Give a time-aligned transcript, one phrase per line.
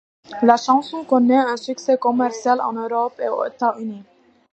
[0.41, 4.03] La chanson connait un succès commercial en Europe et aux États-Unis.